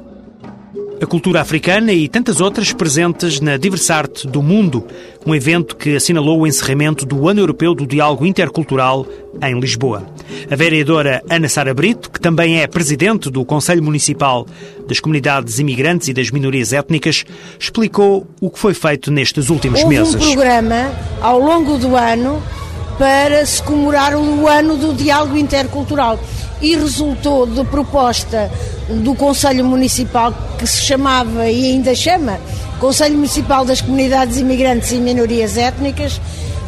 a 1.00 1.06
cultura 1.06 1.40
africana 1.40 1.92
e 1.92 2.08
tantas 2.08 2.40
outras 2.40 2.72
presentes 2.72 3.40
na 3.40 3.56
Diversarte 3.56 4.26
do 4.26 4.42
Mundo, 4.42 4.84
um 5.24 5.34
evento 5.34 5.76
que 5.76 5.94
assinalou 5.94 6.40
o 6.40 6.46
encerramento 6.46 7.06
do 7.06 7.28
Ano 7.28 7.40
Europeu 7.40 7.74
do 7.74 7.86
Diálogo 7.86 8.26
Intercultural 8.26 9.06
em 9.42 9.58
Lisboa. 9.60 10.04
A 10.50 10.56
vereadora 10.56 11.22
Ana 11.30 11.48
Sara 11.48 11.72
Brito, 11.72 12.10
que 12.10 12.20
também 12.20 12.60
é 12.60 12.66
presidente 12.66 13.30
do 13.30 13.44
Conselho 13.44 13.82
Municipal 13.82 14.46
das 14.88 14.98
Comunidades 14.98 15.58
Imigrantes 15.58 16.08
e 16.08 16.12
das 16.12 16.30
Minorias 16.30 16.72
Étnicas, 16.72 17.24
explicou 17.58 18.26
o 18.40 18.50
que 18.50 18.58
foi 18.58 18.74
feito 18.74 19.10
nestes 19.10 19.50
últimos 19.50 19.82
Houve 19.82 19.96
meses. 19.96 20.14
um 20.14 20.18
programa 20.18 20.90
ao 21.20 21.38
longo 21.38 21.78
do 21.78 21.94
ano 21.94 22.42
para 22.98 23.46
se 23.46 23.62
comemorar 23.62 24.14
o 24.16 24.48
ano 24.48 24.76
do 24.76 24.92
diálogo 24.92 25.36
intercultural 25.36 26.18
e 26.60 26.74
resultou 26.74 27.46
de 27.46 27.64
proposta 27.64 28.50
do 28.88 29.14
Conselho 29.14 29.64
Municipal 29.64 30.34
que 30.58 30.66
se 30.66 30.82
chamava 30.82 31.48
e 31.48 31.72
ainda 31.72 31.94
chama 31.94 32.38
Conselho 32.80 33.14
Municipal 33.14 33.64
das 33.64 33.80
Comunidades 33.80 34.38
Imigrantes 34.38 34.90
e 34.92 34.96
Minorias 34.96 35.56
Étnicas 35.56 36.20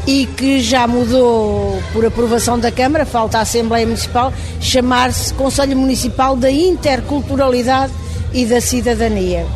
e 0.06 0.26
que 0.26 0.60
já 0.60 0.86
mudou 0.86 1.80
por 1.92 2.04
aprovação 2.04 2.58
da 2.58 2.70
Câmara, 2.70 3.04
falta 3.04 3.38
a 3.38 3.42
Assembleia 3.42 3.86
Municipal, 3.86 4.32
chamar-se 4.60 5.34
Conselho 5.34 5.76
Municipal 5.76 6.36
da 6.36 6.50
Interculturalidade 6.50 7.92
e 8.32 8.44
da 8.46 8.60
Cidadania. 8.60 9.46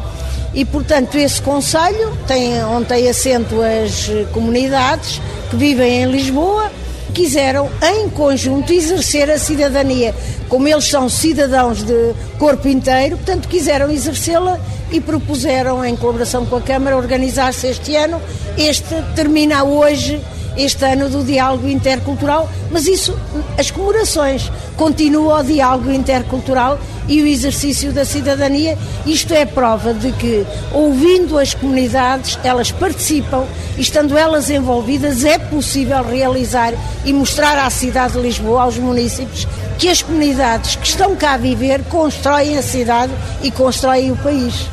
E, 0.54 0.64
portanto, 0.64 1.16
esse 1.16 1.42
Conselho 1.42 2.16
tem, 2.26 2.62
onde 2.64 2.86
tem 2.86 3.08
assento 3.08 3.56
as 3.60 4.08
comunidades 4.32 5.20
que 5.50 5.56
vivem 5.56 6.02
em 6.02 6.10
Lisboa, 6.10 6.70
quiseram, 7.12 7.68
em 7.82 8.08
conjunto, 8.08 8.72
exercer 8.72 9.30
a 9.30 9.38
cidadania. 9.38 10.14
Como 10.48 10.68
eles 10.68 10.84
são 10.84 11.08
cidadãos 11.08 11.82
de 11.82 12.14
corpo 12.38 12.68
inteiro, 12.68 13.16
portanto, 13.16 13.48
quiseram 13.48 13.90
exercê-la 13.90 14.60
e 14.92 15.00
propuseram, 15.00 15.84
em 15.84 15.96
colaboração 15.96 16.46
com 16.46 16.56
a 16.56 16.60
Câmara, 16.60 16.96
organizar-se 16.96 17.66
este 17.66 17.96
ano. 17.96 18.20
Este 18.56 18.94
termina 19.16 19.64
hoje 19.64 20.20
este 20.56 20.84
ano 20.84 21.08
do 21.08 21.24
diálogo 21.24 21.68
intercultural, 21.68 22.48
mas 22.70 22.86
isso, 22.86 23.18
as 23.58 23.70
comemorações, 23.70 24.50
continua 24.76 25.40
o 25.40 25.44
diálogo 25.44 25.90
intercultural 25.90 26.78
e 27.08 27.22
o 27.22 27.26
exercício 27.26 27.92
da 27.92 28.04
cidadania. 28.04 28.78
Isto 29.06 29.34
é 29.34 29.44
prova 29.44 29.92
de 29.92 30.12
que, 30.12 30.46
ouvindo 30.72 31.38
as 31.38 31.54
comunidades, 31.54 32.38
elas 32.42 32.70
participam 32.70 33.44
estando 33.78 34.16
elas 34.16 34.50
envolvidas, 34.50 35.24
é 35.24 35.38
possível 35.38 36.02
realizar 36.02 36.72
e 37.04 37.12
mostrar 37.12 37.58
à 37.58 37.68
cidade 37.70 38.14
de 38.14 38.20
Lisboa, 38.20 38.62
aos 38.62 38.78
municípios, 38.78 39.46
que 39.78 39.88
as 39.88 40.02
comunidades 40.02 40.76
que 40.76 40.86
estão 40.86 41.16
cá 41.16 41.34
a 41.34 41.38
viver 41.38 41.82
constroem 41.84 42.56
a 42.56 42.62
cidade 42.62 43.12
e 43.42 43.50
constroem 43.50 44.12
o 44.12 44.16
país. 44.16 44.68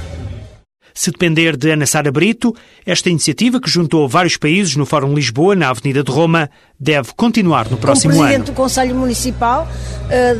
Se 0.93 1.11
depender 1.11 1.55
de 1.55 1.71
Ana 1.71 1.85
Sara 1.85 2.11
Brito, 2.11 2.55
esta 2.85 3.09
iniciativa, 3.09 3.59
que 3.59 3.69
juntou 3.69 4.07
vários 4.07 4.37
países 4.37 4.75
no 4.75 4.85
Fórum 4.85 5.13
Lisboa, 5.13 5.55
na 5.55 5.69
Avenida 5.69 6.03
de 6.03 6.11
Roma, 6.11 6.49
deve 6.79 7.13
continuar 7.15 7.69
no 7.69 7.77
próximo 7.77 8.13
Como 8.13 8.23
Presidente 8.23 8.49
ano. 8.49 8.53
do 8.53 8.57
Conselho 8.57 8.95
Municipal, 8.95 9.67
eh, 10.09 10.35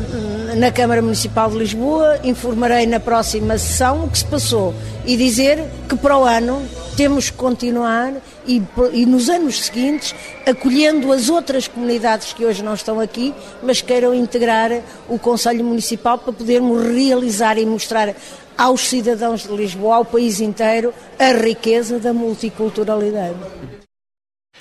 na 0.56 0.70
Câmara 0.70 1.00
Municipal 1.00 1.50
de 1.50 1.58
Lisboa, 1.58 2.18
informarei 2.24 2.86
na 2.86 3.00
próxima 3.00 3.56
sessão 3.56 4.04
o 4.04 4.10
que 4.10 4.18
se 4.18 4.24
passou 4.24 4.74
e 5.06 5.16
dizer 5.16 5.64
que 5.88 5.96
para 5.96 6.18
o 6.18 6.24
ano 6.24 6.62
temos 6.96 7.30
que 7.30 7.36
continuar 7.36 8.12
e, 8.46 8.62
e, 8.92 9.06
nos 9.06 9.28
anos 9.28 9.64
seguintes 9.64 10.14
acolhendo 10.46 11.12
as 11.12 11.28
outras 11.28 11.66
comunidades 11.66 12.32
que 12.32 12.44
hoje 12.44 12.62
não 12.62 12.74
estão 12.74 13.00
aqui, 13.00 13.32
mas 13.62 13.80
queiram 13.80 14.14
integrar 14.14 14.70
o 15.08 15.18
Conselho 15.18 15.64
Municipal 15.64 16.18
para 16.18 16.32
podermos 16.32 16.84
realizar 16.84 17.56
e 17.56 17.64
mostrar 17.64 18.14
aos 18.56 18.82
cidadãos 18.82 19.42
de 19.42 19.54
Lisboa, 19.54 19.96
ao 19.96 20.04
país 20.04 20.40
inteiro, 20.40 20.92
a 21.18 21.32
riqueza 21.32 21.98
da 21.98 22.12
multiculturalidade. 22.12 23.36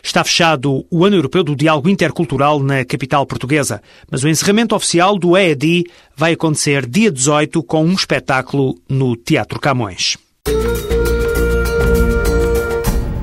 Está 0.03 0.24
fechado 0.24 0.86
o 0.89 1.05
Ano 1.05 1.15
Europeu 1.15 1.43
do 1.43 1.55
Diálogo 1.55 1.89
Intercultural 1.89 2.60
na 2.60 2.83
capital 2.83 3.25
portuguesa, 3.25 3.81
mas 4.10 4.24
o 4.24 4.27
encerramento 4.27 4.75
oficial 4.75 5.17
do 5.17 5.38
EAD 5.38 5.83
vai 6.15 6.33
acontecer 6.33 6.88
dia 6.88 7.12
18 7.12 7.62
com 7.63 7.83
um 7.83 7.93
espetáculo 7.93 8.75
no 8.89 9.15
Teatro 9.15 9.60
Camões. 9.60 10.17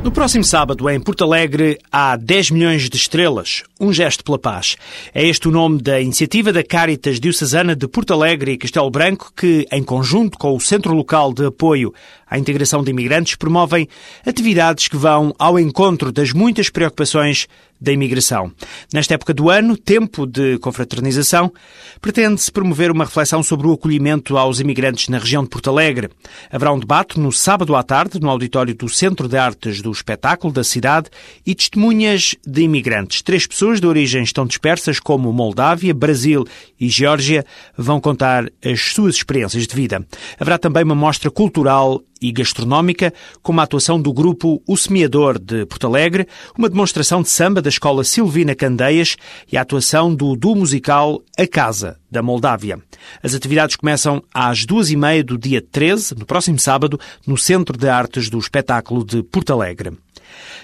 No 0.08 0.12
próximo 0.12 0.42
sábado, 0.42 0.88
em 0.88 0.98
Porto 0.98 1.22
Alegre, 1.22 1.78
há 1.92 2.16
10 2.16 2.52
milhões 2.52 2.88
de 2.88 2.96
estrelas, 2.96 3.62
um 3.78 3.92
gesto 3.92 4.24
pela 4.24 4.38
paz. 4.38 4.74
É 5.12 5.22
este 5.22 5.46
o 5.48 5.50
nome 5.50 5.82
da 5.82 6.00
iniciativa 6.00 6.50
da 6.50 6.64
Caritas 6.64 7.20
Diocesana 7.20 7.76
de 7.76 7.86
Porto 7.86 8.14
Alegre 8.14 8.52
e 8.52 8.56
Castelo 8.56 8.90
Branco, 8.90 9.30
que, 9.36 9.66
em 9.70 9.82
conjunto 9.82 10.38
com 10.38 10.56
o 10.56 10.60
Centro 10.60 10.94
Local 10.94 11.34
de 11.34 11.44
Apoio 11.44 11.92
à 12.26 12.38
Integração 12.38 12.82
de 12.82 12.90
Imigrantes, 12.90 13.34
promovem 13.34 13.86
atividades 14.24 14.88
que 14.88 14.96
vão 14.96 15.34
ao 15.38 15.58
encontro 15.58 16.10
das 16.10 16.32
muitas 16.32 16.70
preocupações 16.70 17.46
da 17.80 17.92
imigração. 17.92 18.52
Nesta 18.92 19.14
época 19.14 19.32
do 19.32 19.50
ano, 19.50 19.76
tempo 19.76 20.26
de 20.26 20.58
confraternização, 20.58 21.52
pretende-se 22.00 22.50
promover 22.50 22.90
uma 22.90 23.04
reflexão 23.04 23.42
sobre 23.42 23.66
o 23.66 23.72
acolhimento 23.72 24.36
aos 24.36 24.60
imigrantes 24.60 25.08
na 25.08 25.18
região 25.18 25.42
de 25.42 25.48
Porto 25.48 25.70
Alegre. 25.70 26.10
Haverá 26.50 26.72
um 26.72 26.78
debate 26.78 27.18
no 27.18 27.32
sábado 27.32 27.74
à 27.76 27.82
tarde, 27.82 28.20
no 28.20 28.30
auditório 28.30 28.74
do 28.74 28.88
Centro 28.88 29.28
de 29.28 29.36
Artes 29.36 29.80
do 29.80 29.90
Espetáculo 29.90 30.52
da 30.52 30.64
cidade 30.64 31.08
e 31.46 31.54
testemunhas 31.54 32.34
de 32.46 32.62
imigrantes. 32.62 33.22
Três 33.22 33.46
pessoas 33.46 33.80
de 33.80 33.86
origens 33.86 34.32
tão 34.32 34.46
dispersas 34.46 34.98
como 34.98 35.32
Moldávia, 35.32 35.94
Brasil 35.94 36.44
e 36.78 36.88
Geórgia 36.88 37.44
vão 37.76 38.00
contar 38.00 38.50
as 38.64 38.80
suas 38.80 39.16
experiências 39.16 39.66
de 39.66 39.74
vida. 39.74 40.04
Haverá 40.38 40.58
também 40.58 40.84
uma 40.84 40.94
mostra 40.94 41.30
cultural 41.30 42.02
e 42.20 42.32
gastronómica, 42.32 43.12
com 43.42 43.58
a 43.58 43.62
atuação 43.62 44.00
do 44.00 44.12
grupo 44.12 44.62
O 44.66 44.76
Semeador 44.76 45.38
de 45.38 45.66
Porto 45.66 45.86
Alegre, 45.86 46.26
uma 46.56 46.68
demonstração 46.68 47.22
de 47.22 47.28
samba 47.28 47.62
da 47.62 47.68
Escola 47.68 48.04
Silvina 48.04 48.54
Candeias 48.54 49.16
e 49.50 49.56
a 49.56 49.62
atuação 49.62 50.14
do 50.14 50.36
duo 50.36 50.56
musical 50.56 51.22
A 51.38 51.46
Casa, 51.46 51.98
da 52.10 52.22
Moldávia. 52.22 52.78
As 53.22 53.34
atividades 53.34 53.76
começam 53.76 54.22
às 54.32 54.64
duas 54.64 54.90
e 54.90 54.96
meia 54.96 55.22
do 55.22 55.38
dia 55.38 55.60
13, 55.60 56.14
no 56.16 56.26
próximo 56.26 56.58
sábado, 56.58 56.98
no 57.26 57.36
Centro 57.36 57.76
de 57.76 57.88
Artes 57.88 58.28
do 58.30 58.38
Espetáculo 58.38 59.04
de 59.04 59.22
Porto 59.22 59.52
Alegre. 59.52 59.92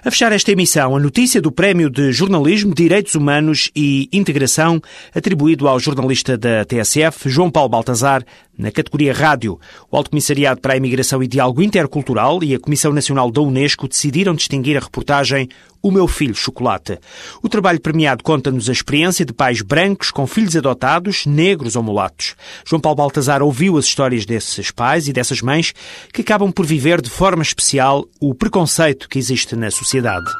A 0.04 0.10
fechar 0.10 0.32
esta 0.32 0.52
emissão, 0.52 0.96
a 0.96 1.00
notícia 1.00 1.40
do 1.40 1.50
Prémio 1.50 1.88
de 1.88 2.12
Jornalismo, 2.12 2.74
Direitos 2.74 3.14
Humanos 3.14 3.70
e 3.74 4.08
Integração, 4.12 4.80
atribuído 5.14 5.68
ao 5.68 5.80
jornalista 5.80 6.36
da 6.36 6.64
TSF, 6.64 7.28
João 7.28 7.50
Paulo 7.50 7.68
Baltazar, 7.68 8.24
na 8.58 8.70
categoria 8.70 9.12
Rádio. 9.12 9.58
O 9.90 9.96
Alto 9.96 10.10
Comissariado 10.10 10.60
para 10.60 10.74
a 10.74 10.76
Imigração 10.76 11.22
e 11.22 11.28
Diálogo 11.28 11.62
Intercultural 11.62 12.42
e 12.42 12.54
a 12.54 12.60
Comissão 12.60 12.92
Nacional 12.92 13.30
da 13.30 13.40
Unesco 13.40 13.88
decidiram 13.88 14.34
distinguir 14.34 14.76
a 14.76 14.80
reportagem 14.80 15.48
O 15.82 15.90
Meu 15.90 16.06
Filho 16.06 16.34
Chocolate. 16.34 16.98
O 17.42 17.48
trabalho 17.48 17.80
premiado 17.80 18.22
conta-nos 18.22 18.68
a 18.68 18.72
experiência 18.72 19.24
de 19.24 19.32
pais 19.32 19.60
brancos 19.60 20.10
com 20.10 20.26
filhos 20.26 20.56
adotados, 20.56 21.26
negros 21.26 21.76
ou 21.76 21.82
mulatos. 21.82 22.34
João 22.64 22.80
Paulo 22.80 22.96
Baltazar 22.96 23.42
ouviu 23.42 23.76
as 23.76 23.84
histórias 23.84 24.24
desses 24.24 24.70
pais 24.70 25.08
e 25.08 25.12
dessas 25.12 25.42
mães 25.42 25.74
que 26.12 26.22
acabam 26.22 26.52
por 26.52 26.64
viver 26.64 27.00
de 27.02 27.10
forma 27.10 27.42
especial 27.42 28.06
o 28.20 28.34
preconceito 28.34 29.08
que 29.08 29.18
existe 29.18 29.56
na 29.56 29.63
sociedade. 29.70 30.30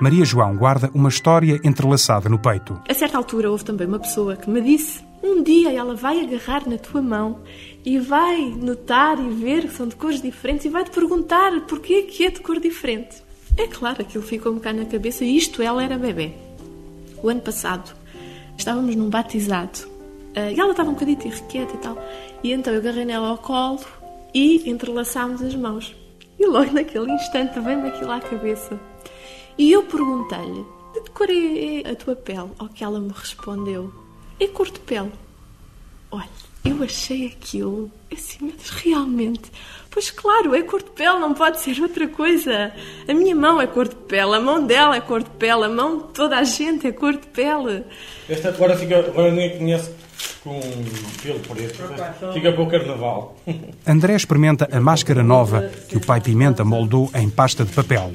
Maria 0.00 0.24
João 0.24 0.56
guarda 0.56 0.90
uma 0.94 1.08
história 1.08 1.58
entrelaçada 1.64 2.28
no 2.28 2.38
peito. 2.38 2.80
A 2.88 2.94
certa 2.94 3.16
altura 3.16 3.50
houve 3.50 3.64
também 3.64 3.86
uma 3.86 3.98
pessoa 3.98 4.36
que 4.36 4.48
me 4.48 4.60
disse: 4.60 5.02
um 5.22 5.42
dia 5.42 5.72
ela 5.72 5.94
vai 5.94 6.20
agarrar 6.20 6.68
na 6.68 6.78
tua 6.78 7.00
mão 7.00 7.40
e 7.84 7.98
vai 7.98 8.50
notar 8.50 9.18
e 9.18 9.28
ver 9.30 9.62
que 9.62 9.72
são 9.72 9.88
de 9.88 9.96
cores 9.96 10.20
diferentes 10.20 10.66
e 10.66 10.68
vai 10.68 10.84
te 10.84 10.90
perguntar 10.90 11.60
porquê 11.62 12.02
que 12.02 12.24
é 12.24 12.30
de 12.30 12.40
cor 12.40 12.60
diferente. 12.60 13.22
É 13.56 13.66
claro, 13.66 14.02
aquilo 14.02 14.22
ficou-me 14.22 14.60
cá 14.60 14.72
na 14.72 14.84
cabeça 14.84 15.24
e 15.24 15.36
isto 15.36 15.62
ela 15.62 15.82
era 15.82 15.96
bebê. 15.96 16.32
O 17.22 17.28
ano 17.28 17.40
passado 17.40 17.94
estávamos 18.56 18.94
num 18.94 19.08
batizado 19.08 19.88
eh, 20.34 20.52
e 20.52 20.60
ela 20.60 20.72
estava 20.72 20.90
um 20.90 20.92
bocadinho 20.92 21.18
irrequieta 21.24 21.74
e 21.74 21.78
tal. 21.78 21.98
E 22.44 22.52
então 22.52 22.72
eu 22.72 22.80
agarrei 22.80 23.06
nela 23.06 23.28
ao 23.28 23.38
colo 23.38 23.80
e 24.34 24.68
entrelaçámos 24.68 25.42
as 25.42 25.54
mãos. 25.54 25.96
E 26.38 26.46
logo 26.46 26.72
naquele 26.72 27.10
instante 27.12 27.58
veio-me 27.60 27.88
aquilo 27.88 28.12
à 28.12 28.20
cabeça. 28.20 28.78
E 29.58 29.72
eu 29.72 29.82
perguntei-lhe: 29.84 30.64
de 30.94 31.00
que 31.00 31.10
cor 31.10 31.28
é 31.30 31.90
a 31.90 31.94
tua 31.94 32.16
pele? 32.16 32.50
Ao 32.58 32.68
que 32.68 32.84
ela 32.84 33.00
me 33.00 33.12
respondeu: 33.14 33.92
é 34.38 34.46
cor 34.46 34.70
de 34.70 34.80
pele. 34.80 35.12
Olha, 36.10 36.28
eu 36.64 36.82
achei 36.82 37.26
aquilo 37.26 37.90
assim, 38.12 38.52
mas 38.52 38.70
realmente. 38.70 39.50
Pois 39.90 40.10
claro, 40.10 40.54
é 40.54 40.62
cor 40.62 40.82
de 40.82 40.90
pele, 40.90 41.18
não 41.18 41.32
pode 41.32 41.60
ser 41.60 41.80
outra 41.80 42.06
coisa. 42.06 42.72
A 43.08 43.14
minha 43.14 43.34
mão 43.34 43.60
é 43.60 43.66
cor 43.66 43.88
de 43.88 43.94
pele, 43.94 44.34
a 44.34 44.40
mão 44.40 44.64
dela 44.64 44.96
é 44.96 45.00
cor 45.00 45.22
de 45.22 45.30
pele, 45.30 45.64
a 45.64 45.68
mão 45.68 45.98
de 45.98 46.04
toda 46.12 46.36
a 46.36 46.44
gente 46.44 46.86
é 46.86 46.92
cor 46.92 47.12
de 47.12 47.26
pele. 47.28 47.84
Esta 48.28 48.50
agora 48.50 48.76
fica, 48.76 48.98
agora 48.98 49.30
ninguém 49.30 49.58
conhece 49.58 49.90
com 50.42 50.60
pelo 51.22 51.40
preto. 51.40 51.82
Fica 52.32 52.52
para 52.52 52.62
o 52.62 52.68
carnaval. 52.68 53.36
André 53.86 54.14
experimenta 54.14 54.68
a 54.70 54.80
máscara 54.80 55.22
nova 55.22 55.70
que 55.88 55.96
o 55.96 56.00
pai 56.00 56.20
Pimenta 56.20 56.64
moldou 56.64 57.10
em 57.14 57.28
pasta 57.28 57.64
de 57.64 57.72
papel. 57.72 58.12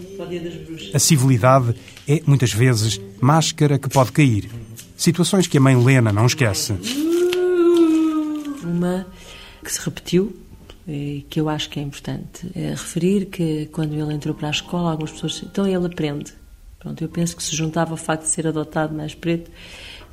A 0.94 1.00
civilidade 1.00 1.76
é, 2.08 2.22
muitas 2.26 2.54
vezes, 2.54 3.02
máscara 3.20 3.78
que 3.78 3.90
pode 3.90 4.12
cair. 4.12 4.50
Situações 4.96 5.48
que 5.48 5.58
a 5.58 5.62
mãe 5.62 5.76
Lena 5.76 6.12
não 6.12 6.26
esquece. 6.26 6.74
Uma 8.64 9.06
que 9.64 9.72
se 9.72 9.82
repetiu 9.82 10.36
e 10.88 11.26
que 11.30 11.40
eu 11.40 11.50
acho 11.50 11.70
que 11.70 11.80
é 11.80 11.84
importante 11.84 12.50
é 12.56 12.70
referir 12.70 13.26
que 13.26 13.68
quando 13.68 13.94
ele 13.94 14.14
entrou 14.14 14.34
para 14.34 14.48
a 14.48 14.52
escola, 14.52 14.92
algumas 14.92 15.12
pessoas. 15.12 15.44
Então 15.44 15.68
ele 15.68 15.86
aprende. 15.86 16.34
Pronto, 16.80 17.04
eu 17.04 17.10
penso 17.10 17.36
que 17.36 17.44
se 17.44 17.56
juntava 17.56 17.94
o 17.94 17.98
facto 17.98 18.24
de 18.24 18.30
ser 18.30 18.48
adotado 18.48 18.94
mais 18.94 19.14
preto 19.14 19.52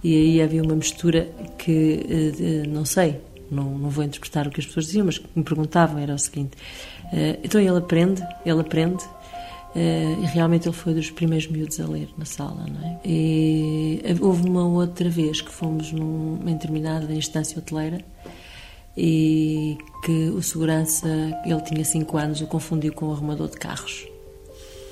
e 0.02 0.14
aí 0.14 0.42
havia 0.42 0.62
uma 0.62 0.74
mistura 0.74 1.28
que 1.58 2.64
não 2.68 2.84
sei, 2.84 3.20
não, 3.50 3.78
não 3.78 3.90
vou 3.90 4.04
interpretar 4.04 4.46
o 4.46 4.50
que 4.50 4.60
as 4.60 4.66
pessoas 4.66 4.86
diziam, 4.86 5.06
mas 5.06 5.18
que 5.18 5.26
me 5.34 5.42
perguntavam 5.42 5.98
era 5.98 6.14
o 6.14 6.18
seguinte: 6.18 6.56
então 7.42 7.60
ele 7.60 7.76
aprende, 7.76 8.22
ele 8.44 8.60
aprende. 8.60 9.04
e 9.74 10.26
realmente 10.26 10.66
ele 10.68 10.74
foi 10.74 10.94
dos 10.94 11.10
primeiros 11.10 11.46
miúdos 11.48 11.78
a 11.80 11.86
ler 11.86 12.08
na 12.16 12.24
sala, 12.24 12.66
não 12.66 12.88
é? 12.88 13.00
E 13.04 14.02
houve 14.20 14.48
uma 14.48 14.66
outra 14.66 15.08
vez 15.08 15.40
que 15.40 15.50
fomos 15.50 15.92
numa 15.92 16.50
determinada 16.52 17.12
instância 17.12 17.58
hoteleira 17.58 18.04
e 18.96 19.78
que 20.04 20.30
o 20.30 20.42
segurança, 20.42 21.08
ele 21.44 21.60
tinha 21.62 21.84
5 21.84 22.16
anos, 22.16 22.40
o 22.40 22.46
confundiu 22.46 22.92
com 22.92 23.06
o 23.06 23.12
arrumador 23.12 23.48
de 23.48 23.56
carros. 23.56 24.06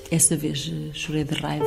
Essa 0.09 0.37
vez 0.37 0.71
chorei 0.93 1.25
de 1.25 1.33
raiva. 1.35 1.65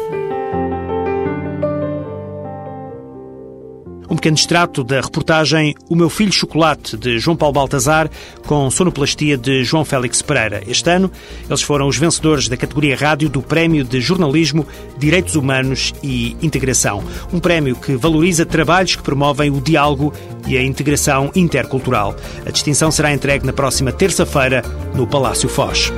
Um 4.11 4.17
pequeno 4.17 4.35
extrato 4.35 4.83
da 4.83 5.01
reportagem 5.01 5.73
O 5.89 5.95
Meu 5.95 6.11
Filho 6.11 6.33
Chocolate, 6.33 6.97
de 6.97 7.21
João 7.21 7.37
Paulo 7.37 7.55
Baltazar, 7.55 8.11
com 8.45 8.69
sonoplastia 8.69 9.39
de 9.39 9.63
João 9.63 9.85
Félix 9.85 10.21
Pereira. 10.21 10.65
Este 10.67 10.91
ano, 10.91 11.09
eles 11.49 11.63
foram 11.63 11.87
os 11.87 11.97
vencedores 11.97 12.49
da 12.49 12.57
categoria 12.57 12.97
rádio 12.97 13.29
do 13.29 13.41
Prémio 13.41 13.85
de 13.85 14.01
Jornalismo, 14.01 14.67
Direitos 14.99 15.37
Humanos 15.37 15.95
e 16.03 16.37
Integração. 16.43 17.05
Um 17.33 17.39
prémio 17.39 17.77
que 17.77 17.95
valoriza 17.95 18.45
trabalhos 18.45 18.97
que 18.97 19.03
promovem 19.03 19.49
o 19.49 19.61
diálogo 19.61 20.13
e 20.49 20.59
a 20.59 20.63
integração 20.63 21.31
intercultural. 21.37 22.17
A 22.45 22.51
distinção 22.51 22.91
será 22.91 23.13
entregue 23.13 23.47
na 23.47 23.53
próxima 23.53 23.93
terça-feira 23.93 24.65
no 24.93 25.07
Palácio 25.07 25.49
Foz. 25.49 25.93